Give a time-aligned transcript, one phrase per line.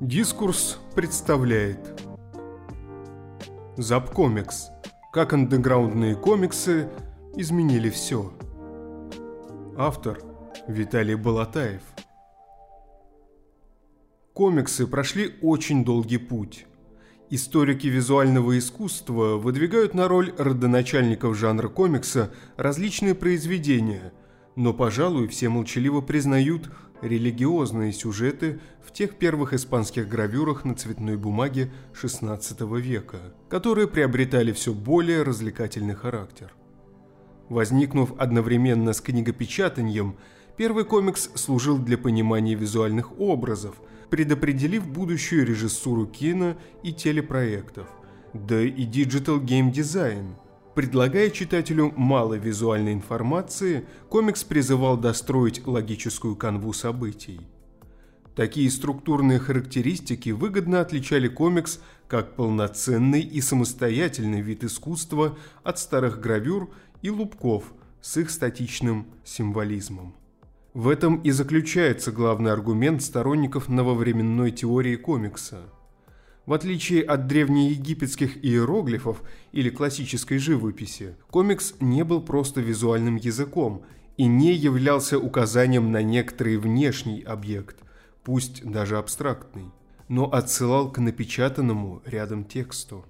[0.00, 2.02] Дискурс представляет
[3.76, 4.70] Запкомикс.
[5.12, 6.88] Как андеграундные комиксы
[7.36, 8.32] изменили все.
[9.76, 10.18] Автор
[10.66, 11.82] Виталий Болотаев.
[14.32, 16.64] Комиксы прошли очень долгий путь.
[17.28, 24.14] Историки визуального искусства выдвигают на роль родоначальников жанра комикса различные произведения,
[24.56, 26.70] но, пожалуй, все молчаливо признают
[27.02, 34.72] религиозные сюжеты в тех первых испанских гравюрах на цветной бумаге XVI века, которые приобретали все
[34.72, 36.52] более развлекательный характер.
[37.48, 40.16] Возникнув одновременно с книгопечатанием,
[40.56, 43.76] первый комикс служил для понимания визуальных образов,
[44.10, 47.88] предопределив будущую режиссуру кино и телепроектов,
[48.32, 50.36] да и digital гейм-дизайн–
[50.74, 57.40] Предлагая читателю мало визуальной информации, комикс призывал достроить логическую канву событий.
[58.36, 66.70] Такие структурные характеристики выгодно отличали комикс как полноценный и самостоятельный вид искусства от старых гравюр
[67.02, 67.64] и лубков
[68.00, 70.14] с их статичным символизмом.
[70.72, 75.64] В этом и заключается главный аргумент сторонников нововременной теории комикса–
[76.50, 83.84] в отличие от древнеегипетских иероглифов или классической живописи, комикс не был просто визуальным языком
[84.16, 87.76] и не являлся указанием на некоторый внешний объект,
[88.24, 89.66] пусть даже абстрактный,
[90.08, 93.06] но отсылал к напечатанному рядом тексту.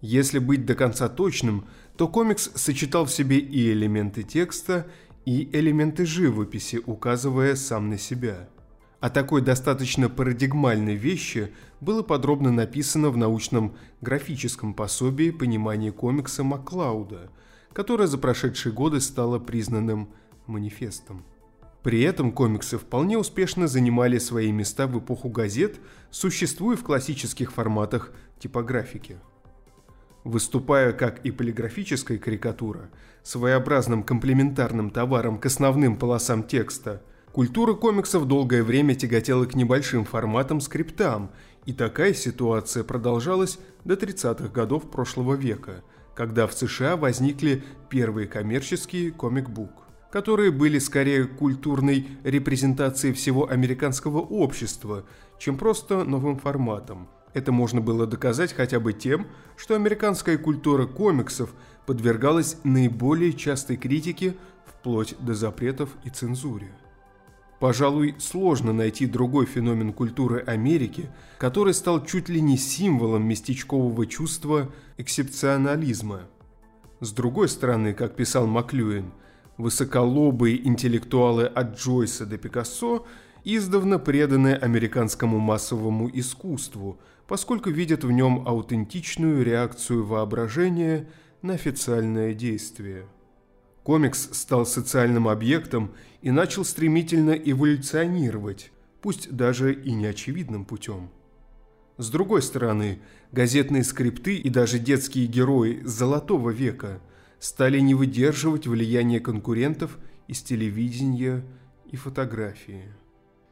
[0.00, 1.66] Если быть до конца точным,
[1.98, 4.86] то комикс сочетал в себе и элементы текста,
[5.26, 8.48] и элементы живописи, указывая сам на себя–
[9.00, 17.30] о такой достаточно парадигмальной вещи было подробно написано в научном графическом пособии понимания комикса Маклауда,
[17.72, 20.08] которое за прошедшие годы стало признанным
[20.46, 21.24] манифестом.
[21.84, 25.76] При этом комиксы вполне успешно занимали свои места в эпоху газет,
[26.10, 29.18] существуя в классических форматах типографики.
[30.24, 32.90] Выступая как и полиграфическая карикатура,
[33.22, 37.00] своеобразным комплементарным товаром к основным полосам текста–
[37.32, 41.30] Культура комиксов долгое время тяготела к небольшим форматам скриптам,
[41.66, 45.84] и такая ситуация продолжалась до 30-х годов прошлого века,
[46.14, 49.70] когда в США возникли первые коммерческие комик-бук,
[50.10, 55.04] которые были скорее культурной репрезентацией всего американского общества,
[55.38, 57.08] чем просто новым форматом.
[57.34, 64.34] Это можно было доказать хотя бы тем, что американская культура комиксов подвергалась наиболее частой критике
[64.64, 66.72] вплоть до запретов и цензуре.
[67.58, 74.70] Пожалуй, сложно найти другой феномен культуры Америки, который стал чуть ли не символом местечкового чувства
[74.96, 76.22] эксепционализма.
[77.00, 79.12] С другой стороны, как писал Маклюин,
[79.56, 83.06] высоколобые интеллектуалы от Джойса до Пикассо
[83.44, 91.08] издавна преданы американскому массовому искусству, поскольку видят в нем аутентичную реакцию воображения
[91.42, 93.06] на официальное действие.
[93.88, 101.08] Комикс стал социальным объектом и начал стремительно эволюционировать, пусть даже и неочевидным путем.
[101.96, 102.98] С другой стороны,
[103.32, 107.00] газетные скрипты и даже детские герои «Золотого века»
[107.38, 111.42] стали не выдерживать влияния конкурентов из телевидения
[111.90, 112.92] и фотографии.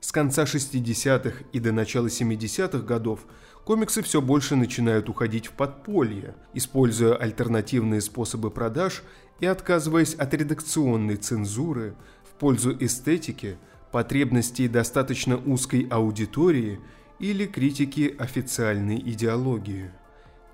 [0.00, 3.20] С конца 60-х и до начала 70-х годов
[3.64, 9.02] комиксы все больше начинают уходить в подполье, используя альтернативные способы продаж
[9.40, 13.56] и отказываясь от редакционной цензуры в пользу эстетики,
[13.90, 16.80] потребностей достаточно узкой аудитории
[17.18, 19.90] или критики официальной идеологии.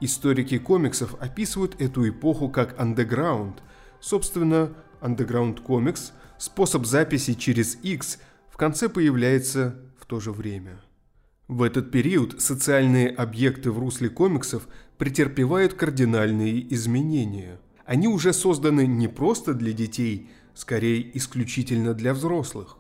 [0.01, 3.63] Историки комиксов описывают эту эпоху как андеграунд.
[4.01, 8.19] Собственно, андеграунд комикс, способ записи через X,
[8.49, 10.81] в конце появляется в то же время.
[11.49, 14.69] В этот период социальные объекты в русле комиксов
[14.99, 17.59] претерпевают кардинальные изменения–
[17.91, 22.77] они уже созданы не просто для детей, скорее исключительно для взрослых.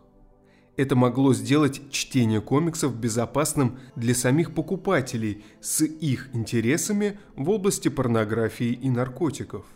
[0.76, 8.70] Это могло сделать чтение комиксов безопасным для самих покупателей с их интересами в области порнографии
[8.70, 9.66] и наркотиков.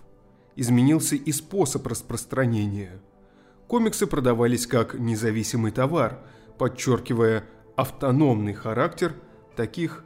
[0.55, 3.03] Изменился и способ распространения.
[3.67, 6.20] Комиксы продавались как независимый товар,
[6.58, 7.43] подчеркивая
[7.75, 9.17] автономный характер
[9.56, 10.05] таких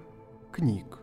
[0.53, 0.99] книг.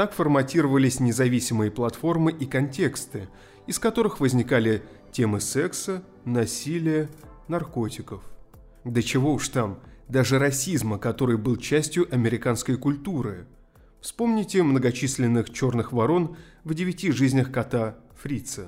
[0.00, 3.28] Так форматировались независимые платформы и контексты,
[3.70, 4.82] из которых возникали
[5.12, 7.08] темы секса, насилия,
[7.46, 8.20] наркотиков.
[8.82, 9.78] Да чего уж там,
[10.08, 13.46] даже расизма, который был частью американской культуры.
[14.00, 18.66] Вспомните многочисленных черных ворон в девяти жизнях кота Фрица.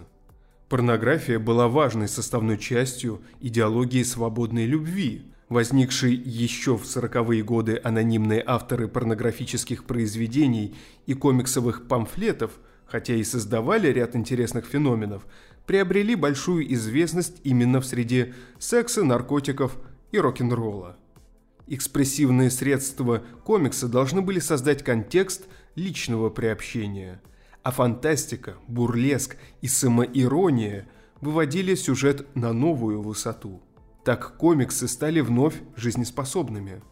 [0.68, 8.88] Порнография была важной составной частью идеологии свободной любви, Возникшие еще в 40-е годы анонимные авторы
[8.88, 12.52] порнографических произведений и комиксовых памфлетов,
[12.92, 15.26] хотя и создавали ряд интересных феноменов,
[15.66, 19.78] приобрели большую известность именно в среде секса, наркотиков
[20.10, 20.98] и рок-н-ролла.
[21.66, 27.22] Экспрессивные средства комикса должны были создать контекст личного приобщения,
[27.62, 30.86] а фантастика, бурлеск и самоирония
[31.22, 33.62] выводили сюжет на новую высоту.
[34.04, 36.82] Так комиксы стали вновь жизнеспособными.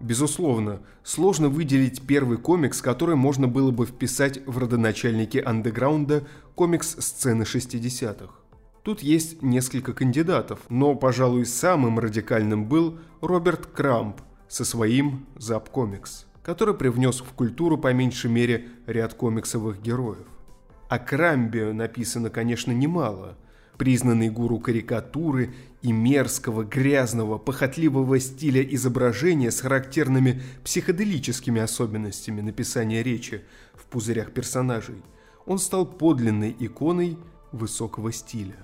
[0.00, 7.42] Безусловно, сложно выделить первый комикс, который можно было бы вписать в родоначальники андеграунда комикс сцены
[7.42, 8.32] 60-х.
[8.82, 16.24] Тут есть несколько кандидатов, но, пожалуй, самым радикальным был Роберт Крамп со своим «Зап Комикс»,
[16.42, 20.26] который привнес в культуру по меньшей мере ряд комиксовых героев.
[20.88, 23.36] О Крамбе написано, конечно, немало.
[23.80, 33.42] Признанный гуру карикатуры и мерзкого, грязного, похотливого стиля изображения с характерными психоделическими особенностями написания речи
[33.72, 35.02] в пузырях персонажей,
[35.46, 37.16] он стал подлинной иконой
[37.52, 38.56] высокого стиля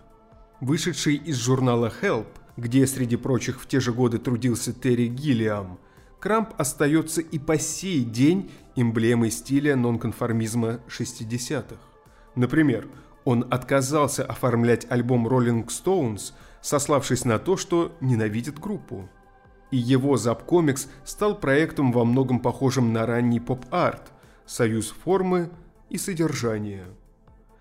[0.61, 2.27] вышедший из журнала Help,
[2.57, 5.79] где среди прочих в те же годы трудился Терри Гиллиам,
[6.21, 11.77] Крамп остается и по сей день эмблемой стиля нонконформизма 60-х.
[12.35, 12.89] Например,
[13.27, 16.33] он отказался оформлять альбом Rolling Stones,
[16.63, 19.09] сославшись на то, что ненавидит группу.
[19.73, 24.13] И его Запкомикс стал проектом во многом похожим на ранний поп-арт,
[24.47, 25.51] союз формы
[25.91, 26.85] и содержания.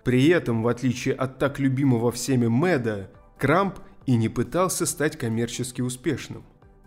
[0.03, 3.09] При этом, в отличие от так любимого всеми Мэда,
[3.39, 6.43] Крамп и не пытался стать коммерчески успешным.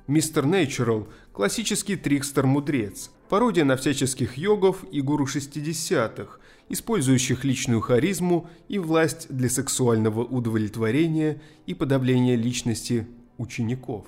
[0.06, 6.38] Мистер Natural– классический трикстер-мудрец, пародия на всяческих йогов и гуру 60-х,
[6.69, 14.06] использующих личную харизму и власть для сексуального удовлетворения и подавления личности учеников.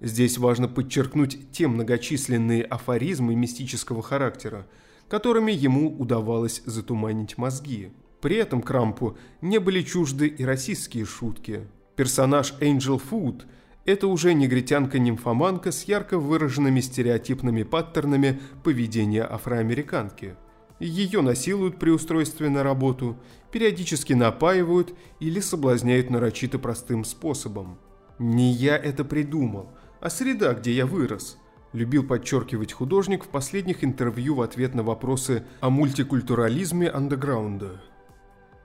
[0.00, 4.66] Здесь важно подчеркнуть те многочисленные афоризмы мистического характера,
[5.08, 7.92] которыми ему удавалось затуманить мозги.
[8.20, 11.66] При этом Крампу не были чужды и российские шутки.
[11.96, 13.44] Персонаж Angel Food–
[13.84, 20.36] это уже негритянка-нимфоманка с ярко выраженными стереотипными паттернами поведения афроамериканки.
[20.80, 23.16] Ее насилуют при устройстве на работу,
[23.52, 27.78] периодически напаивают или соблазняют нарочито простым способом.
[28.18, 29.70] Не я это придумал,
[30.00, 31.38] а среда, где я вырос–
[31.74, 37.82] любил подчеркивать художник в последних интервью в ответ на вопросы о мультикультурализме андеграунда.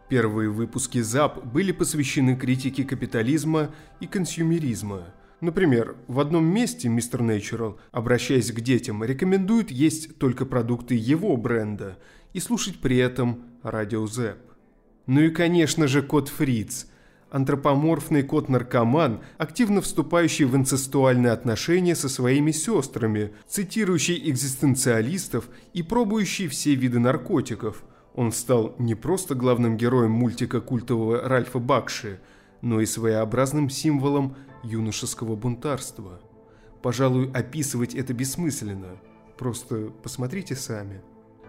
[0.09, 3.69] Первые выпуски ZAP были посвящены критике капитализма
[3.99, 5.13] и консюмеризма.
[5.39, 11.99] Например, в одном месте мистер Natural, обращаясь к детям, рекомендует есть только продукты его бренда
[12.33, 14.39] и слушать при этом радио ЗЭП.
[15.05, 16.87] Ну и, конечно же, кот Фриц–
[17.31, 26.75] антропоморфный кот-наркоман, активно вступающий в инцестуальные отношения со своими сестрами, цитирующий экзистенциалистов и пробующий все
[26.75, 27.83] виды наркотиков.
[28.15, 32.19] Он стал не просто главным героем мультика культового Ральфа Бакши,
[32.61, 36.19] но и своеобразным символом юношеского бунтарства.
[36.81, 38.97] Пожалуй, описывать это бессмысленно.
[39.37, 41.01] Просто посмотрите сами.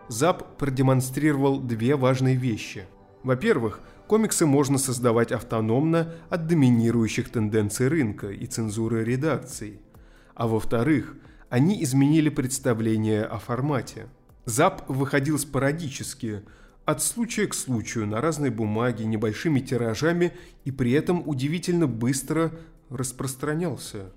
[0.09, 2.85] Зап продемонстрировал две важные вещи.
[3.23, 9.81] Во-первых, комиксы можно создавать автономно от доминирующих тенденций рынка и цензуры редакций.
[10.35, 11.17] А во-вторых,
[11.49, 14.07] они изменили представление о формате.
[14.45, 16.43] ЗАП выходил спорадически,
[16.85, 20.33] от случая к случаю, на разной бумаге, небольшими тиражами
[20.65, 22.53] и при этом удивительно быстро
[22.89, 24.13] распространялся.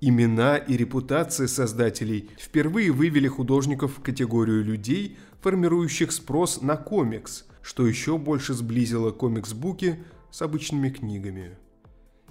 [0.00, 7.86] Имена и репутация создателей впервые вывели художников в категорию людей, формирующих спрос на комикс– что
[7.86, 11.58] еще больше сблизило комикс-буки с обычными книгами.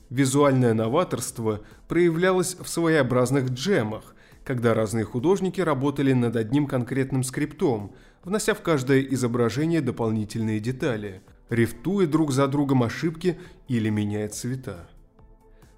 [0.09, 4.15] Визуальное новаторство проявлялось в своеобразных джемах,
[4.47, 12.07] когда разные художники работали над одним конкретным скриптом, внося в каждое изображение дополнительные детали, рифтуя
[12.07, 13.37] друг за другом ошибки
[13.67, 14.87] или меняя цвета.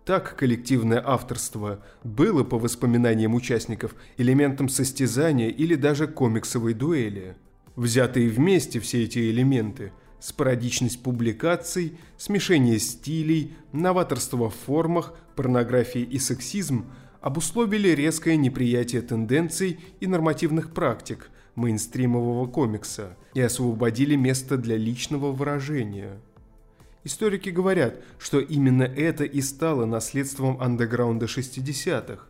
[0.05, 7.35] Так коллективное авторство было, по воспоминаниям участников, элементом состязания или даже комиксовой дуэли–
[7.75, 16.87] Взятые вместе все эти элементы– спорадичность публикаций, смешение стилей, новаторство в формах, порнография и сексизм–
[17.21, 26.19] обусловили резкое неприятие тенденций и нормативных практик мейнстримового комикса и освободили место для личного выражения.
[27.03, 32.23] Историки говорят, что именно это и стало наследством андеграунда 60-х.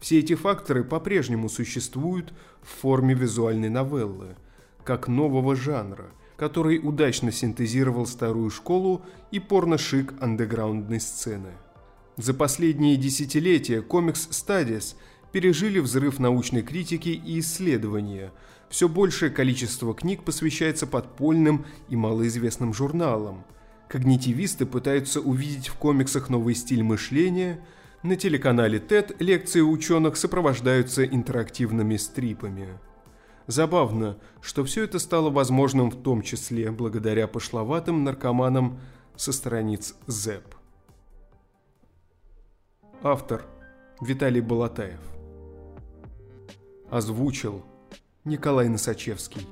[0.00, 4.36] Все эти факторы по-прежнему существуют в форме визуальной новеллы–
[4.84, 11.52] как нового жанра, который удачно синтезировал старую школу и порно-шик андеграундной сцены.
[12.18, 14.96] За последние десятилетия комикс Studies
[15.32, 18.32] пережили взрыв научной критики и исследования.
[18.68, 23.44] Все большее количество книг посвящается подпольным и малоизвестным журналам.
[23.88, 27.64] Когнитивисты пытаются увидеть в комиксах новый стиль мышления.
[28.02, 32.68] На телеканале TED лекции ученых сопровождаются интерактивными стрипами.
[33.46, 38.78] Забавно, что все это стало возможным в том числе благодаря пошловатым наркоманам
[39.16, 40.61] со страниц ЗЭП.
[43.04, 43.44] Автор
[44.00, 45.00] Виталий Болотаев
[46.88, 47.64] Озвучил
[48.24, 49.44] Николай Носачевский